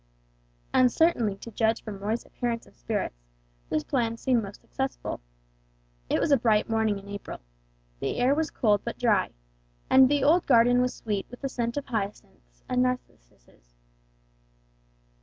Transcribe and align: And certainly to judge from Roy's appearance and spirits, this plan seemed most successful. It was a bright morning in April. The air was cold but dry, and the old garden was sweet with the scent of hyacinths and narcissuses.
And 0.73 0.91
certainly 0.91 1.35
to 1.35 1.51
judge 1.51 1.83
from 1.83 1.99
Roy's 1.99 2.25
appearance 2.25 2.65
and 2.65 2.75
spirits, 2.75 3.23
this 3.69 3.83
plan 3.83 4.17
seemed 4.17 4.41
most 4.41 4.59
successful. 4.61 5.21
It 6.09 6.19
was 6.19 6.31
a 6.31 6.37
bright 6.39 6.67
morning 6.67 6.97
in 6.97 7.07
April. 7.07 7.39
The 7.99 8.17
air 8.17 8.33
was 8.33 8.49
cold 8.49 8.81
but 8.83 8.97
dry, 8.97 9.29
and 9.91 10.09
the 10.09 10.23
old 10.23 10.47
garden 10.47 10.81
was 10.81 10.95
sweet 10.95 11.27
with 11.29 11.41
the 11.41 11.49
scent 11.49 11.77
of 11.77 11.85
hyacinths 11.85 12.63
and 12.67 12.81
narcissuses. 12.83 13.75